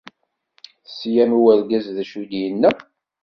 Teslam 0.85 1.31
i 1.37 1.37
urgaz 1.51 1.85
d 1.95 1.97
acu 2.01 2.17
ay 2.19 2.25
d-yenna. 2.29 2.69